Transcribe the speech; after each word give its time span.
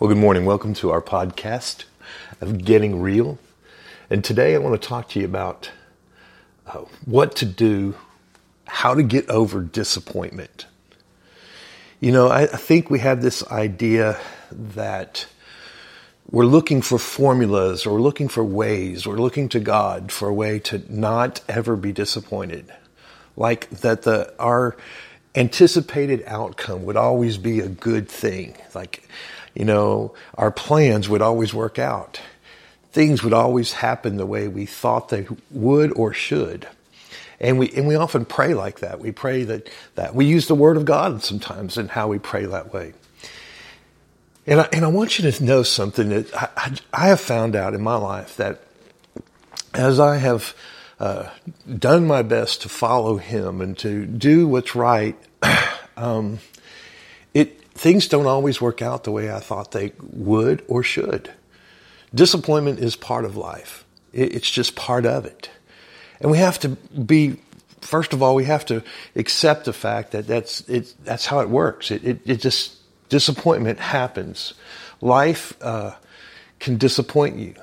Well, 0.00 0.08
good 0.08 0.16
morning. 0.16 0.46
Welcome 0.46 0.72
to 0.76 0.92
our 0.92 1.02
podcast 1.02 1.84
of 2.40 2.64
Getting 2.64 3.02
Real. 3.02 3.38
And 4.08 4.24
today 4.24 4.54
I 4.54 4.58
want 4.58 4.80
to 4.80 4.88
talk 4.88 5.10
to 5.10 5.18
you 5.18 5.26
about 5.26 5.70
uh, 6.66 6.84
what 7.04 7.36
to 7.36 7.44
do, 7.44 7.96
how 8.64 8.94
to 8.94 9.02
get 9.02 9.28
over 9.28 9.60
disappointment. 9.60 10.64
You 12.00 12.12
know, 12.12 12.28
I, 12.28 12.44
I 12.44 12.46
think 12.46 12.88
we 12.88 13.00
have 13.00 13.20
this 13.20 13.46
idea 13.48 14.18
that 14.50 15.26
we're 16.30 16.46
looking 16.46 16.80
for 16.80 16.98
formulas 16.98 17.84
or 17.84 18.00
looking 18.00 18.28
for 18.28 18.42
ways, 18.42 19.06
we're 19.06 19.18
looking 19.18 19.50
to 19.50 19.60
God 19.60 20.12
for 20.12 20.28
a 20.28 20.34
way 20.34 20.60
to 20.60 20.82
not 20.88 21.42
ever 21.46 21.76
be 21.76 21.92
disappointed. 21.92 22.72
Like 23.36 23.68
that 23.68 24.00
the 24.04 24.32
our 24.38 24.78
anticipated 25.34 26.24
outcome 26.26 26.86
would 26.86 26.96
always 26.96 27.36
be 27.36 27.60
a 27.60 27.68
good 27.68 28.08
thing. 28.08 28.56
Like 28.74 29.06
you 29.54 29.64
know, 29.64 30.14
our 30.34 30.50
plans 30.50 31.08
would 31.08 31.22
always 31.22 31.52
work 31.52 31.78
out. 31.78 32.20
Things 32.92 33.22
would 33.22 33.32
always 33.32 33.72
happen 33.72 34.16
the 34.16 34.26
way 34.26 34.48
we 34.48 34.66
thought 34.66 35.08
they 35.08 35.26
would 35.50 35.92
or 35.96 36.12
should. 36.12 36.66
And 37.40 37.58
we, 37.58 37.70
and 37.70 37.86
we 37.86 37.94
often 37.94 38.24
pray 38.24 38.52
like 38.54 38.80
that. 38.80 39.00
We 39.00 39.12
pray 39.12 39.44
that, 39.44 39.70
that 39.94 40.14
we 40.14 40.26
use 40.26 40.46
the 40.46 40.54
word 40.54 40.76
of 40.76 40.84
God 40.84 41.22
sometimes 41.22 41.78
in 41.78 41.88
how 41.88 42.08
we 42.08 42.18
pray 42.18 42.44
that 42.44 42.72
way. 42.72 42.92
And 44.46 44.60
I, 44.60 44.68
and 44.72 44.84
I 44.84 44.88
want 44.88 45.18
you 45.18 45.30
to 45.30 45.44
know 45.44 45.62
something 45.62 46.08
that 46.10 46.34
I, 46.34 46.74
I, 46.92 47.08
have 47.08 47.20
found 47.20 47.54
out 47.54 47.74
in 47.74 47.82
my 47.82 47.96
life 47.96 48.36
that 48.36 48.60
as 49.74 50.00
I 50.00 50.16
have 50.16 50.54
uh, 50.98 51.30
done 51.78 52.06
my 52.06 52.22
best 52.22 52.62
to 52.62 52.68
follow 52.68 53.16
Him 53.16 53.60
and 53.60 53.76
to 53.78 54.06
do 54.06 54.48
what's 54.48 54.74
right, 54.74 55.16
um, 55.96 56.40
it 57.32 57.59
things 57.80 58.08
don't 58.08 58.26
always 58.26 58.60
work 58.60 58.82
out 58.82 59.04
the 59.04 59.10
way 59.10 59.32
I 59.32 59.40
thought 59.40 59.72
they 59.72 59.92
would 60.02 60.62
or 60.68 60.82
should. 60.82 61.32
Disappointment 62.14 62.78
is 62.78 62.94
part 62.94 63.24
of 63.24 63.38
life. 63.38 63.86
It's 64.12 64.50
just 64.50 64.76
part 64.76 65.06
of 65.06 65.24
it. 65.24 65.48
And 66.20 66.30
we 66.30 66.36
have 66.36 66.58
to 66.60 66.68
be, 66.68 67.36
first 67.80 68.12
of 68.12 68.22
all, 68.22 68.34
we 68.34 68.44
have 68.44 68.66
to 68.66 68.82
accept 69.16 69.64
the 69.64 69.72
fact 69.72 70.10
that 70.10 70.26
that's, 70.26 70.60
it, 70.68 70.92
that's 71.04 71.24
how 71.24 71.40
it 71.40 71.48
works. 71.48 71.90
It, 71.90 72.04
it, 72.04 72.20
it 72.26 72.36
just, 72.36 72.76
disappointment 73.08 73.80
happens. 73.80 74.52
Life 75.00 75.56
uh, 75.62 75.94
can 76.58 76.76
disappoint 76.76 77.38
you. 77.38 77.54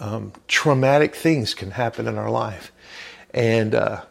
Um, 0.00 0.32
traumatic 0.48 1.14
things 1.14 1.54
can 1.54 1.70
happen 1.70 2.08
in 2.08 2.18
our 2.18 2.30
life. 2.30 2.72
And 3.32 3.76
uh, 3.76 4.02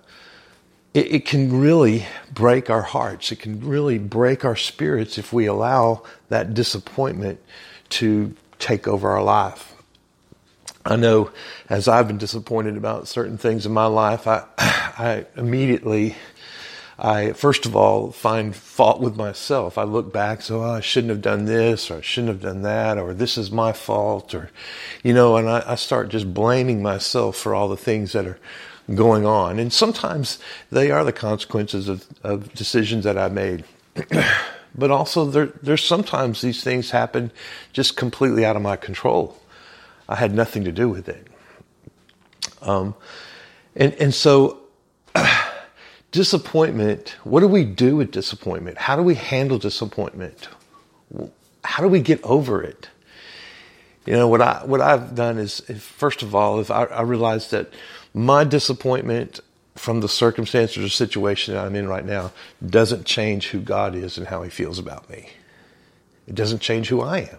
it, 0.93 1.11
it 1.11 1.25
can 1.25 1.59
really 1.59 2.05
break 2.31 2.69
our 2.69 2.81
hearts. 2.81 3.31
It 3.31 3.39
can 3.39 3.59
really 3.61 3.97
break 3.97 4.45
our 4.45 4.55
spirits 4.55 5.17
if 5.17 5.33
we 5.33 5.45
allow 5.45 6.03
that 6.29 6.53
disappointment 6.53 7.39
to 7.89 8.35
take 8.59 8.87
over 8.87 9.09
our 9.09 9.23
life. 9.23 9.73
I 10.85 10.95
know 10.97 11.31
as 11.69 11.87
I've 11.87 12.07
been 12.07 12.17
disappointed 12.17 12.75
about 12.75 13.07
certain 13.07 13.37
things 13.37 13.65
in 13.65 13.71
my 13.71 13.85
life, 13.85 14.27
I, 14.27 14.43
I 14.57 15.25
immediately, 15.37 16.15
I 16.97 17.33
first 17.33 17.65
of 17.65 17.75
all 17.75 18.11
find 18.11 18.55
fault 18.55 19.01
with 19.01 19.15
myself. 19.15 19.77
I 19.77 19.83
look 19.83 20.13
back, 20.13 20.41
so 20.41 20.63
oh, 20.63 20.71
I 20.71 20.79
shouldn't 20.79 21.09
have 21.09 21.21
done 21.21 21.45
this, 21.45 21.89
or 21.89 21.97
I 21.97 22.01
shouldn't 22.01 22.33
have 22.33 22.41
done 22.41 22.61
that, 22.61 22.97
or 22.97 23.13
this 23.13 23.37
is 23.37 23.51
my 23.51 23.71
fault, 23.73 24.33
or, 24.33 24.51
you 25.03 25.13
know, 25.13 25.37
and 25.37 25.49
I, 25.49 25.63
I 25.65 25.75
start 25.75 26.09
just 26.09 26.33
blaming 26.33 26.81
myself 26.81 27.37
for 27.37 27.55
all 27.55 27.67
the 27.67 27.77
things 27.77 28.13
that 28.13 28.25
are 28.25 28.39
going 28.93 29.25
on. 29.25 29.59
And 29.59 29.71
sometimes 29.71 30.39
they 30.71 30.91
are 30.91 31.03
the 31.03 31.13
consequences 31.13 31.87
of, 31.87 32.05
of 32.23 32.53
decisions 32.53 33.03
that 33.05 33.17
I 33.17 33.29
made. 33.29 33.63
but 34.75 34.91
also 34.91 35.25
there, 35.25 35.47
there's 35.61 35.83
sometimes 35.83 36.41
these 36.41 36.63
things 36.63 36.91
happen 36.91 37.31
just 37.71 37.95
completely 37.95 38.45
out 38.45 38.55
of 38.55 38.61
my 38.61 38.75
control. 38.75 39.37
I 40.09 40.15
had 40.15 40.33
nothing 40.33 40.63
to 40.65 40.71
do 40.71 40.89
with 40.89 41.07
it. 41.07 41.27
Um, 42.61 42.95
and, 43.75 43.93
and 43.95 44.13
so 44.13 44.62
disappointment, 46.13 47.15
what 47.23 47.41
do 47.41 47.47
we 47.47 47.65
do 47.65 47.97
with 47.97 48.11
disappointment? 48.11 48.77
How 48.77 48.95
do 48.95 49.01
we 49.01 49.15
handle 49.15 49.57
disappointment? 49.57 50.47
How 51.65 51.83
do 51.83 51.89
we 51.89 51.99
get 51.99 52.23
over 52.23 52.63
it? 52.63 52.87
You 54.05 54.13
know, 54.13 54.27
what 54.27 54.41
I, 54.41 54.63
what 54.63 54.79
I've 54.79 55.15
done 55.15 55.37
is, 55.37 55.61
first 55.79 56.21
of 56.21 56.35
all, 56.35 56.59
if 56.59 56.69
I, 56.69 56.83
I 56.85 57.01
realized 57.01 57.51
that 57.51 57.73
my 58.13 58.43
disappointment 58.43 59.39
from 59.75 60.01
the 60.01 60.09
circumstances 60.09 60.83
or 60.83 60.89
situation 60.89 61.55
that 61.55 61.65
I'm 61.65 61.75
in 61.75 61.87
right 61.87 62.05
now 62.05 62.31
doesn't 62.65 63.05
change 63.05 63.47
who 63.47 63.59
God 63.59 63.95
is 63.95 64.17
and 64.17 64.27
how 64.27 64.43
He 64.43 64.51
feels 64.51 64.77
about 64.77 65.09
me. 65.09 65.29
It 66.27 66.35
doesn't 66.35 66.59
change 66.59 66.89
who 66.89 67.01
I 67.01 67.19
am. 67.21 67.37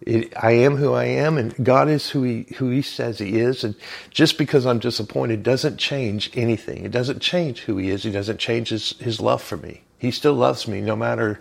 It, 0.00 0.32
I 0.36 0.52
am 0.52 0.76
who 0.76 0.92
I 0.92 1.04
am, 1.04 1.38
and 1.38 1.54
God 1.64 1.88
is 1.88 2.10
who 2.10 2.22
He 2.22 2.46
who 2.56 2.70
He 2.70 2.82
says 2.82 3.18
He 3.18 3.38
is. 3.38 3.64
And 3.64 3.74
just 4.10 4.38
because 4.38 4.66
I'm 4.66 4.78
disappointed 4.78 5.42
doesn't 5.42 5.78
change 5.78 6.30
anything. 6.34 6.84
It 6.84 6.92
doesn't 6.92 7.20
change 7.20 7.60
who 7.60 7.76
He 7.78 7.90
is. 7.90 8.02
He 8.02 8.10
doesn't 8.10 8.38
change 8.38 8.68
His 8.68 8.90
His 8.98 9.20
love 9.20 9.42
for 9.42 9.56
me. 9.56 9.82
He 9.98 10.10
still 10.10 10.34
loves 10.34 10.68
me 10.68 10.80
no 10.80 10.96
matter 10.96 11.40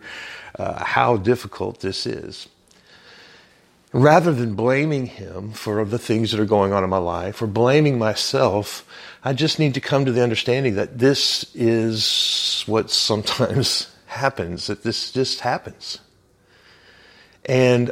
uh, 0.57 0.83
how 0.83 1.17
difficult 1.17 1.81
this 1.81 2.05
is 2.05 2.47
rather 3.93 4.33
than 4.33 4.55
blaming 4.55 5.05
him 5.05 5.51
for 5.51 5.85
the 5.85 5.99
things 5.99 6.31
that 6.31 6.39
are 6.39 6.45
going 6.45 6.73
on 6.73 6.83
in 6.83 6.89
my 6.89 6.97
life 6.97 7.41
or 7.41 7.47
blaming 7.47 7.97
myself, 7.97 8.85
I 9.23 9.33
just 9.33 9.59
need 9.59 9.75
to 9.75 9.81
come 9.81 10.05
to 10.05 10.11
the 10.11 10.23
understanding 10.23 10.75
that 10.75 10.97
this 10.97 11.45
is 11.53 12.63
what 12.65 12.89
sometimes 12.89 13.95
happens, 14.07 14.67
that 14.67 14.83
this 14.83 15.11
just 15.11 15.41
happens. 15.41 15.99
And 17.45 17.91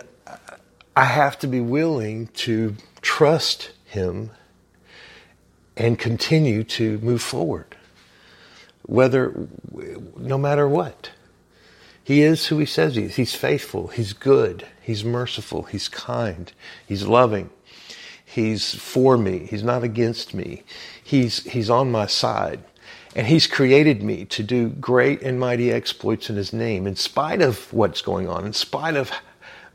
I 0.95 1.05
have 1.05 1.39
to 1.39 1.47
be 1.47 1.61
willing 1.61 2.27
to 2.27 2.75
trust 3.01 3.71
him 3.85 4.31
and 5.77 5.97
continue 5.97 6.63
to 6.63 6.99
move 6.99 7.21
forward, 7.21 7.77
whether, 8.83 9.47
no 10.17 10.37
matter 10.37 10.67
what. 10.67 11.11
He 12.03 12.21
is 12.21 12.47
who 12.47 12.57
he 12.57 12.65
says 12.65 12.95
he 12.95 13.03
is. 13.03 13.15
He's 13.15 13.35
faithful. 13.35 13.87
He's 13.87 14.11
good. 14.11 14.65
He's 14.81 15.05
merciful. 15.05 15.63
He's 15.63 15.87
kind. 15.87 16.51
He's 16.85 17.07
loving. 17.07 17.51
He's 18.25 18.73
for 18.75 19.17
me. 19.17 19.47
He's 19.49 19.63
not 19.63 19.83
against 19.83 20.33
me. 20.33 20.63
He's, 21.01 21.43
he's 21.43 21.69
on 21.69 21.91
my 21.91 22.07
side. 22.07 22.63
And 23.15 23.27
he's 23.27 23.45
created 23.45 24.01
me 24.01 24.25
to 24.25 24.43
do 24.43 24.69
great 24.69 25.21
and 25.21 25.39
mighty 25.39 25.71
exploits 25.71 26.29
in 26.29 26.37
his 26.37 26.53
name, 26.53 26.87
in 26.87 26.95
spite 26.95 27.41
of 27.41 27.71
what's 27.73 28.01
going 28.01 28.27
on, 28.27 28.45
in 28.45 28.53
spite 28.53 28.95
of 28.95 29.11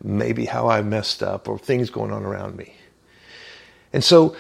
maybe 0.02 0.44
how 0.44 0.68
I 0.68 0.82
messed 0.82 1.22
up 1.22 1.48
or 1.48 1.58
things 1.58 1.90
going 1.90 2.12
on 2.12 2.24
around 2.24 2.56
me. 2.56 2.74
And 3.92 4.04
so 4.04 4.36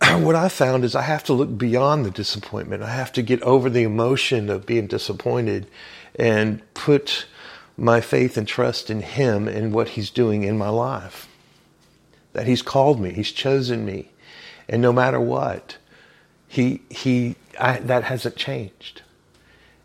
what 0.00 0.34
I 0.34 0.48
found 0.48 0.84
is 0.84 0.94
I 0.94 1.02
have 1.02 1.24
to 1.24 1.32
look 1.32 1.56
beyond 1.56 2.04
the 2.04 2.10
disappointment. 2.10 2.82
I 2.82 2.90
have 2.90 3.12
to 3.12 3.22
get 3.22 3.42
over 3.42 3.70
the 3.70 3.82
emotion 3.82 4.50
of 4.50 4.66
being 4.66 4.86
disappointed 4.86 5.66
and 6.16 6.62
put 6.74 7.26
my 7.76 8.00
faith 8.00 8.36
and 8.36 8.46
trust 8.46 8.90
in 8.90 9.00
Him 9.00 9.48
and 9.48 9.72
what 9.72 9.90
He's 9.90 10.10
doing 10.10 10.44
in 10.44 10.56
my 10.58 10.68
life. 10.68 11.28
That 12.32 12.46
He's 12.46 12.62
called 12.62 13.00
me, 13.00 13.12
He's 13.12 13.32
chosen 13.32 13.84
me, 13.84 14.10
and 14.68 14.82
no 14.82 14.92
matter 14.92 15.20
what, 15.20 15.78
He 16.48 16.82
He 16.90 17.36
I, 17.58 17.78
that 17.78 18.04
hasn't 18.04 18.36
changed, 18.36 19.02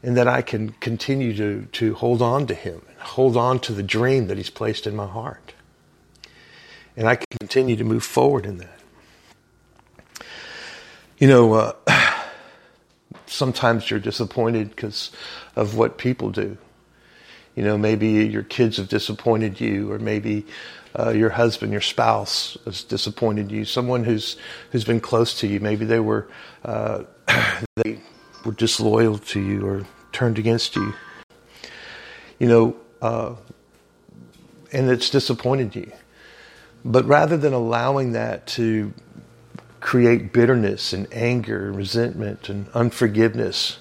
and 0.04 0.18
that 0.18 0.28
I 0.28 0.42
can 0.42 0.70
continue 0.80 1.36
to 1.36 1.68
to 1.74 1.96
hold 1.96 2.22
on 2.22 2.48
to 2.48 2.54
Him, 2.54 2.82
hold 3.00 3.38
on 3.38 3.60
to 3.62 3.74
the 3.74 3.84
dream 3.84 4.28
that 4.28 4.38
He's 4.38 4.50
placed 4.50 4.88
in 4.88 4.96
my 4.96 5.08
heart, 5.08 5.54
and 6.96 7.08
I 7.08 7.16
can 7.16 7.28
continue 7.40 7.76
to 7.76 7.84
move 7.84 8.04
forward 8.04 8.46
in 8.46 8.58
that. 8.58 8.80
You 11.18 11.28
know. 11.28 11.54
Uh, 11.54 11.74
sometimes 13.32 13.90
you're 13.90 14.00
disappointed 14.00 14.70
because 14.70 15.12
of 15.56 15.76
what 15.76 15.98
people 15.98 16.30
do. 16.30 16.58
You 17.56 17.64
know, 17.64 17.78
maybe 17.78 18.08
your 18.08 18.44
kids 18.44 18.78
have 18.78 18.88
disappointed 18.88 19.60
you, 19.60 19.92
or 19.92 20.00
maybe 20.00 20.46
uh, 20.98 21.10
your 21.10 21.30
husband, 21.30 21.72
your 21.72 21.82
spouse 21.82 22.58
has 22.66 22.84
disappointed 22.84 23.52
you. 23.52 23.66
Someone 23.66 24.04
who's 24.04 24.38
who's 24.72 24.86
been 24.86 25.02
close 25.02 25.40
to 25.40 25.48
you, 25.48 25.60
maybe 25.60 25.86
they 25.86 26.00
were 26.00 26.30
uh, 26.64 27.04
they 27.84 28.00
were 28.46 28.52
disloyal 28.52 29.18
to 29.18 29.40
you 29.40 29.66
or 29.66 29.86
turned 30.12 30.40
against 30.40 30.76
you. 30.76 30.94
You 32.40 32.48
know, 32.48 32.76
uh, 33.02 33.36
and 34.72 34.90
it's 34.90 35.10
disappointed 35.10 35.76
you. 35.76 35.92
But 36.84 37.06
rather 37.06 37.38
than 37.38 37.54
allowing 37.54 38.14
that 38.14 38.48
to 38.48 38.94
create 39.82 40.32
bitterness 40.32 40.94
and 40.94 41.08
anger 41.12 41.68
and 41.68 41.76
resentment 41.76 42.48
and 42.48 42.70
unforgiveness. 42.70 43.80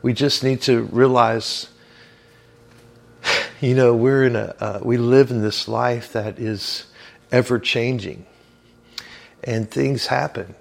We 0.00 0.14
just 0.14 0.42
need 0.42 0.62
to 0.62 0.82
realize, 0.84 1.68
you 3.60 3.74
know, 3.74 3.94
we're 3.94 4.24
in 4.24 4.36
a, 4.36 4.54
uh, 4.58 4.80
we 4.82 4.96
live 4.96 5.30
in 5.30 5.42
this 5.42 5.68
life 5.68 6.12
that 6.14 6.38
is 6.38 6.86
ever 7.30 7.58
changing 7.58 8.24
and 9.44 9.70
things 9.70 10.06
happen 10.06 10.54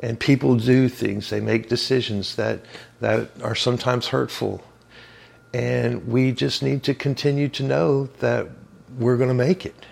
and 0.00 0.18
people 0.18 0.56
do 0.56 0.88
things, 0.88 1.30
they 1.30 1.40
make 1.40 1.68
decisions 1.68 2.36
that, 2.36 2.60
that 3.00 3.30
are 3.42 3.54
sometimes 3.54 4.08
hurtful. 4.08 4.62
And 5.52 6.06
we 6.06 6.32
just 6.32 6.62
need 6.62 6.84
to 6.84 6.94
continue 6.94 7.48
to 7.50 7.62
know 7.62 8.04
that 8.20 8.48
we're 8.96 9.16
going 9.16 9.28
to 9.28 9.34
make 9.34 9.66
it. 9.66 9.86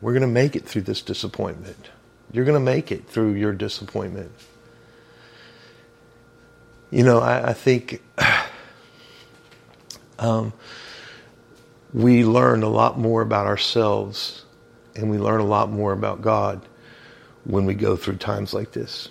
We're 0.00 0.12
going 0.12 0.22
to 0.22 0.28
make 0.28 0.54
it 0.54 0.66
through 0.66 0.82
this 0.82 1.02
disappointment. 1.02 1.90
You're 2.30 2.44
going 2.44 2.58
to 2.58 2.64
make 2.64 2.92
it 2.92 3.08
through 3.08 3.34
your 3.34 3.52
disappointment. 3.52 4.30
You 6.90 7.04
know, 7.04 7.20
I, 7.20 7.50
I 7.50 7.52
think 7.52 8.02
um, 10.18 10.52
we 11.92 12.24
learn 12.24 12.62
a 12.62 12.68
lot 12.68 12.98
more 12.98 13.22
about 13.22 13.46
ourselves 13.46 14.44
and 14.94 15.10
we 15.10 15.18
learn 15.18 15.40
a 15.40 15.46
lot 15.46 15.70
more 15.70 15.92
about 15.92 16.22
God 16.22 16.66
when 17.44 17.64
we 17.64 17.74
go 17.74 17.96
through 17.96 18.16
times 18.16 18.54
like 18.54 18.72
this. 18.72 19.08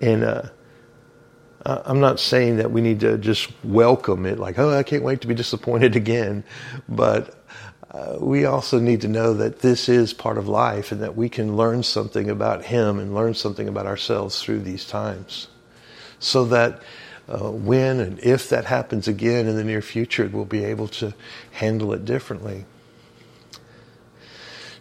And 0.00 0.24
uh, 0.24 0.42
I'm 1.64 2.00
not 2.00 2.18
saying 2.18 2.56
that 2.56 2.70
we 2.70 2.80
need 2.80 3.00
to 3.00 3.18
just 3.18 3.52
welcome 3.62 4.24
it, 4.24 4.38
like, 4.38 4.58
oh, 4.58 4.70
I 4.70 4.82
can't 4.82 5.02
wait 5.02 5.20
to 5.22 5.26
be 5.26 5.34
disappointed 5.34 5.94
again. 5.94 6.42
But 6.88 7.34
uh, 7.90 8.16
we 8.18 8.46
also 8.46 8.78
need 8.78 9.02
to 9.02 9.08
know 9.08 9.34
that 9.34 9.60
this 9.60 9.88
is 9.88 10.14
part 10.14 10.38
of 10.38 10.48
life 10.48 10.90
and 10.90 11.02
that 11.02 11.16
we 11.16 11.28
can 11.28 11.56
learn 11.56 11.82
something 11.82 12.30
about 12.30 12.64
Him 12.64 12.98
and 12.98 13.14
learn 13.14 13.34
something 13.34 13.68
about 13.68 13.86
ourselves 13.86 14.42
through 14.42 14.60
these 14.60 14.86
times. 14.86 15.48
So 16.18 16.46
that 16.46 16.82
uh, 17.28 17.50
when 17.50 18.00
and 18.00 18.18
if 18.20 18.48
that 18.48 18.64
happens 18.64 19.06
again 19.06 19.46
in 19.46 19.56
the 19.56 19.64
near 19.64 19.82
future, 19.82 20.28
we'll 20.32 20.44
be 20.44 20.64
able 20.64 20.88
to 20.88 21.14
handle 21.52 21.92
it 21.92 22.04
differently. 22.04 22.64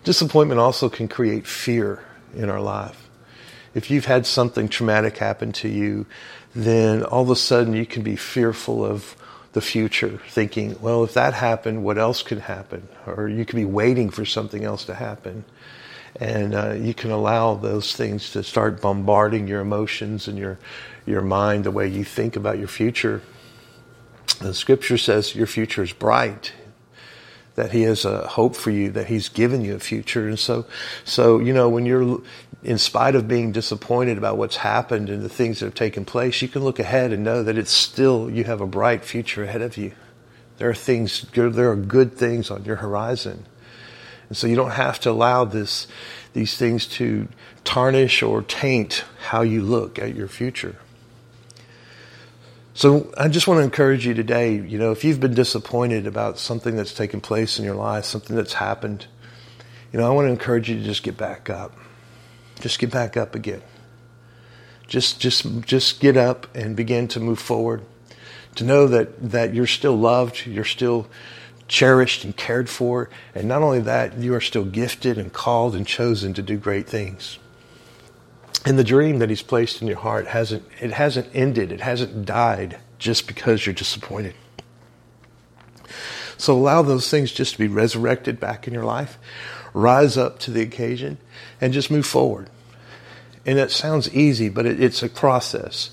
Disappointment 0.06 0.60
also 0.62 0.88
can 0.88 1.10
create 1.10 1.46
fear 1.46 2.04
in 2.34 2.50
our 2.50 2.62
life 2.62 3.09
if 3.74 3.92
you've 3.92 4.06
had 4.06 4.26
something 4.26 4.68
traumatic 4.68 5.18
happen 5.18 5.52
to 5.54 5.68
you, 5.68 6.06
then 6.56 7.04
all 7.04 7.24
of 7.24 7.30
a 7.30 7.36
sudden 7.36 7.74
you 7.74 7.86
can 7.86 8.04
be 8.04 8.16
fearful 8.16 8.84
of 8.86 9.16
the 9.54 9.62
future, 9.62 10.20
thinking, 10.30 10.80
well, 10.82 11.04
if 11.04 11.14
that 11.14 11.34
happened, 11.34 11.84
what 11.84 11.98
else 11.98 12.22
could 12.22 12.40
happen? 12.40 12.88
Or 13.08 13.28
you 13.28 13.46
could 13.46 13.56
be 13.56 13.66
waiting 13.66 14.10
for 14.10 14.26
something 14.26 14.64
else 14.64 14.86
to 14.86 14.94
happen. 14.94 15.44
And 16.20 16.56
uh, 16.56 16.74
you 16.74 16.94
can 16.94 17.12
allow 17.12 17.56
those 17.56 17.96
things 17.96 18.32
to 18.32 18.44
start 18.44 18.82
bombarding 18.82 19.48
your 19.48 19.62
emotions 19.62 20.28
and 20.28 20.38
your, 20.38 20.60
your 21.06 21.22
mind, 21.22 21.64
the 21.64 21.72
way 21.72 21.88
you 21.88 22.04
think 22.04 22.36
about 22.36 22.60
your 22.60 22.68
future. 22.68 23.22
The 24.40 24.54
scripture 24.54 24.98
says 24.98 25.36
your 25.36 25.48
future 25.48 25.84
is 25.84 25.94
bright 25.94 26.54
that 27.60 27.72
he 27.74 27.82
has 27.82 28.06
a 28.06 28.26
hope 28.26 28.56
for 28.56 28.72
you, 28.72 28.90
that 28.92 29.08
he's 29.08 29.28
given 29.28 29.60
you 29.60 29.76
a 29.76 29.80
future. 29.80 30.30
And 30.30 30.40
so, 30.40 30.66
so, 31.04 31.40
you 31.40 31.54
know, 31.54 31.68
when 31.68 31.86
you're, 31.86 32.22
in 32.64 32.78
spite 32.78 33.16
of 33.16 33.28
being 33.28 33.52
disappointed 33.52 34.18
about 34.18 34.38
what's 34.38 34.56
happened 34.56 35.10
and 35.10 35.22
the 35.22 35.30
things 35.30 35.60
that 35.60 35.66
have 35.66 35.76
taken 35.76 36.06
place, 36.06 36.42
you 36.42 36.48
can 36.48 36.64
look 36.64 36.80
ahead 36.80 37.12
and 37.12 37.22
know 37.22 37.44
that 37.44 37.58
it's 37.58 37.72
still, 37.72 38.30
you 38.30 38.46
have 38.46 38.62
a 38.62 38.66
bright 38.66 39.04
future 39.04 39.44
ahead 39.44 39.62
of 39.62 39.76
you. 39.76 39.92
There 40.58 40.70
are 40.70 40.74
things, 40.74 41.26
there 41.34 41.70
are 41.70 41.76
good 41.76 42.14
things 42.14 42.50
on 42.50 42.64
your 42.64 42.78
horizon. 42.78 43.46
And 44.30 44.38
so 44.38 44.48
you 44.48 44.56
don't 44.56 44.72
have 44.72 45.02
to 45.02 45.12
allow 45.12 45.44
this, 45.44 45.86
these 46.32 46.56
things 46.58 46.86
to 46.88 47.28
tarnish 47.66 48.24
or 48.24 48.42
taint 48.42 49.04
how 49.28 49.42
you 49.42 49.62
look 49.62 50.00
at 50.00 50.16
your 50.16 50.30
future. 50.30 50.78
So 52.74 53.12
I 53.18 53.28
just 53.28 53.48
want 53.48 53.60
to 53.60 53.64
encourage 53.64 54.06
you 54.06 54.14
today, 54.14 54.56
you 54.56 54.78
know, 54.78 54.92
if 54.92 55.04
you've 55.04 55.20
been 55.20 55.34
disappointed 55.34 56.08
about 56.08 56.38
something 56.38 56.76
that's 56.76 56.94
taken 56.94 57.20
place 57.20 57.60
in 57.60 57.66
your 57.66 57.76
life, 57.76 58.06
something 58.06 58.36
that's 58.36 58.54
happened, 58.54 59.08
you 59.92 60.00
know, 60.00 60.06
I 60.06 60.14
want 60.14 60.28
to 60.28 60.32
encourage 60.32 60.70
you 60.70 60.78
to 60.78 60.84
just 60.84 61.04
get 61.04 61.18
back 61.18 61.50
up. 61.50 61.74
Just 62.60 62.80
get 62.80 62.92
back 62.92 63.18
up 63.18 63.36
again. 63.36 63.62
Just 64.88 65.20
just 65.20 65.62
just 65.62 66.00
get 66.00 66.18
up 66.18 66.54
and 66.56 66.76
begin 66.76 67.08
to 67.10 67.20
move 67.20 67.40
forward. 67.40 67.84
To 68.56 68.64
know 68.64 68.88
that 68.88 69.32
that 69.32 69.54
you're 69.54 69.68
still 69.68 69.98
loved, 69.98 70.46
you're 70.46 70.66
still 70.66 71.08
cherished 71.68 72.24
and 72.24 72.36
cared 72.36 72.70
for, 72.70 73.10
and 73.36 73.48
not 73.48 73.62
only 73.62 73.80
that, 73.82 74.18
you 74.18 74.34
are 74.34 74.42
still 74.42 74.66
gifted 74.66 75.18
and 75.18 75.32
called 75.32 75.76
and 75.76 75.86
chosen 75.86 76.34
to 76.34 76.42
do 76.42 76.58
great 76.58 76.88
things 76.88 77.38
and 78.66 78.78
the 78.78 78.84
dream 78.84 79.20
that 79.20 79.30
he's 79.30 79.42
placed 79.42 79.82
in 79.82 79.88
your 79.88 79.98
heart 79.98 80.28
hasn't 80.28 80.64
it 80.82 80.92
hasn't 80.92 81.30
ended. 81.34 81.72
It 81.72 81.82
hasn't 81.82 82.26
died 82.26 82.78
just 82.98 83.28
because 83.28 83.66
you're 83.66 83.76
disappointed. 83.76 84.36
So 86.38 86.54
allow 86.54 86.82
those 86.82 87.10
things 87.10 87.32
just 87.32 87.54
to 87.54 87.60
be 87.60 87.68
resurrected 87.68 88.40
back 88.40 88.68
in 88.68 88.74
your 88.74 88.86
life 88.86 89.18
rise 89.74 90.18
up 90.18 90.40
to 90.40 90.52
the 90.52 90.62
occasion 90.62 91.18
and 91.62 91.74
just 91.74 91.92
move 91.92 92.06
forward. 92.06 92.50
And 93.46 93.60
it 93.60 93.72
sounds 93.72 94.14
easy 94.14 94.50
but 94.50 94.66
it, 94.66 94.82
it's 94.82 95.04
a 95.04 95.10
process. 95.10 95.92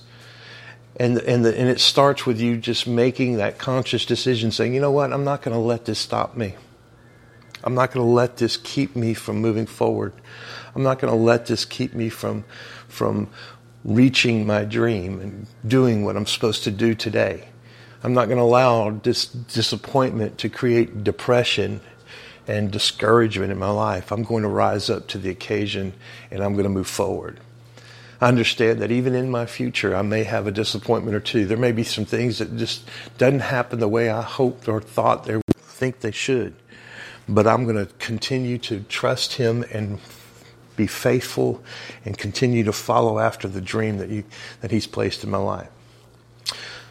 And 0.99 1.19
and 1.19 1.45
the, 1.45 1.57
and 1.57 1.69
it 1.69 1.79
starts 1.79 2.27
with 2.27 2.41
you 2.41 2.57
just 2.57 2.87
making 2.87 3.37
that 3.37 3.59
conscious 3.59 4.05
decision 4.05 4.51
saying 4.51 4.75
you 4.75 4.81
know 4.81 4.91
what? 4.91 5.13
I'm 5.13 5.25
not 5.25 5.43
going 5.43 5.55
to 5.55 5.61
let 5.61 5.85
this 5.85 5.99
stop 5.99 6.37
me 6.37 6.57
i'm 7.67 7.75
not 7.75 7.93
going 7.93 8.05
to 8.05 8.11
let 8.11 8.39
this 8.39 8.57
keep 8.57 8.97
me 8.97 9.13
from 9.13 9.37
moving 9.37 9.67
forward 9.67 10.15
I'm 10.77 10.83
not 10.83 10.99
going 10.99 11.11
to 11.11 11.19
let 11.19 11.47
this 11.47 11.65
keep 11.65 11.95
me 11.95 12.11
from, 12.11 12.45
from 12.87 13.31
reaching 13.83 14.47
my 14.47 14.65
dream 14.65 15.21
and 15.21 15.47
doing 15.67 16.05
what 16.05 16.19
I'm 16.19 16.27
supposed 16.27 16.65
to 16.65 16.71
do 16.71 16.95
today. 16.95 17.49
I'm 18.05 18.13
not 18.13 18.27
going 18.27 18.37
to 18.37 18.45
allow 18.45 18.91
this 18.91 19.25
disappointment 19.25 20.37
to 20.39 20.51
create 20.51 21.03
depression 21.03 21.81
and 22.47 22.71
discouragement 22.71 23.51
in 23.51 23.59
my 23.59 23.71
life. 23.71 24.13
I'm 24.13 24.23
going 24.23 24.43
to 24.43 24.51
rise 24.51 24.91
up 24.91 25.09
to 25.09 25.19
the 25.19 25.31
occasion 25.31 25.95
and 26.31 26.45
I'm 26.45 26.53
going 26.53 26.65
to 26.65 26.71
move 26.71 26.87
forward. 26.87 27.41
I 28.21 28.29
understand 28.29 28.81
that 28.81 28.91
even 28.91 29.15
in 29.15 29.31
my 29.31 29.47
future, 29.47 29.97
I 29.97 30.03
may 30.03 30.25
have 30.25 30.47
a 30.47 30.53
disappointment 30.53 31.17
or 31.17 31.21
two. 31.21 31.47
There 31.47 31.57
may 31.57 31.73
be 31.73 31.85
some 31.85 32.05
things 32.05 32.39
that 32.39 32.55
just 32.59 32.87
doesn't 33.17 33.41
happen 33.41 33.81
the 33.81 33.89
way 33.89 34.11
I 34.11 34.21
hoped 34.21 34.69
or 34.69 34.83
thought 34.83 35.25
they 35.25 35.41
think 35.57 36.01
they 36.01 36.13
should. 36.13 36.55
But 37.28 37.46
I'm 37.46 37.64
going 37.64 37.84
to 37.84 37.93
continue 37.94 38.58
to 38.58 38.81
trust 38.88 39.34
Him 39.34 39.64
and 39.73 39.99
be 40.76 40.87
faithful 40.87 41.62
and 42.05 42.17
continue 42.17 42.62
to 42.64 42.73
follow 42.73 43.19
after 43.19 43.49
the 43.49 43.61
dream 43.61 43.99
that, 43.99 44.11
you, 44.11 44.25
that 44.61 44.70
He's 44.70 44.87
placed 44.87 45.25
in 45.25 45.31
my 45.31 45.38
life. 45.38 45.69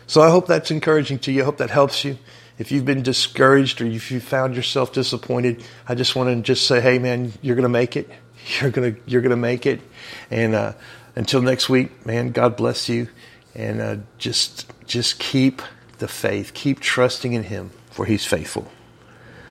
So 0.08 0.22
I 0.22 0.30
hope 0.30 0.48
that's 0.48 0.72
encouraging 0.72 1.20
to 1.20 1.32
you. 1.32 1.42
I 1.42 1.46
hope 1.46 1.58
that 1.58 1.70
helps 1.70 2.04
you. 2.04 2.18
If 2.58 2.72
you've 2.72 2.86
been 2.86 3.02
discouraged 3.02 3.82
or 3.82 3.86
if 3.86 4.12
you 4.12 4.20
found 4.20 4.56
yourself 4.56 4.94
disappointed, 4.94 5.64
I 5.88 5.96
just 5.96 6.16
want 6.16 6.30
to 6.30 6.42
just 6.42 6.68
say, 6.68 6.80
hey, 6.80 7.00
man, 7.00 7.34
you're 7.42 7.56
going 7.56 7.64
to 7.64 7.70
make 7.70 7.96
it. 7.96 8.10
You're 8.62 8.70
going 8.70 8.94
to 8.94 9.02
you're 9.08 9.22
going 9.22 9.32
to 9.32 9.36
make 9.36 9.66
it. 9.66 9.82
And 10.30 10.54
uh, 10.54 10.74
until 11.16 11.42
next 11.42 11.68
week, 11.68 12.06
man, 12.06 12.32
God 12.32 12.56
bless 12.56 12.88
you. 12.88 13.08
And 13.56 13.82
uh, 13.82 13.96
just 14.20 14.72
just 14.86 15.18
keep 15.18 15.64
the 15.98 16.08
faith. 16.08 16.54
Keep 16.54 16.80
trusting 16.80 17.34
in 17.34 17.42
Him, 17.42 17.72
for 17.90 18.06
He's 18.06 18.24
faithful. 18.24 18.72